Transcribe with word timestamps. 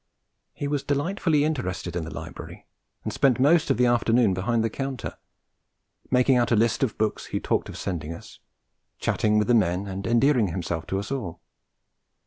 He 0.53 0.67
was 0.67 0.81
delightfully 0.81 1.43
interested 1.43 1.95
in 1.95 2.05
the 2.05 2.09
library, 2.15 2.65
and 3.03 3.13
spent 3.13 3.39
most 3.39 3.69
of 3.69 3.77
the 3.77 3.85
afternoon 3.85 4.33
behind 4.33 4.63
the 4.63 4.69
counter, 4.71 5.15
making 6.09 6.37
out 6.37 6.51
a 6.51 6.55
list 6.55 6.81
of 6.81 6.97
books 6.97 7.27
he 7.27 7.39
talked 7.39 7.69
of 7.69 7.77
sending 7.77 8.11
us, 8.11 8.39
chatting 8.97 9.37
with 9.37 9.47
the 9.47 9.53
men, 9.53 9.85
and 9.85 10.07
endearing 10.07 10.47
himself 10.47 10.87
to 10.87 10.97
us 10.97 11.11
all. 11.11 11.39